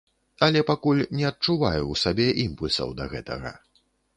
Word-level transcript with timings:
Але 0.45 0.63
пакуль 0.69 1.03
не 1.17 1.27
адчуваю 1.31 1.81
ў 1.91 1.95
сабе 2.05 2.27
імпульсаў 2.47 2.89
да 3.03 3.11
гэтага. 3.13 3.57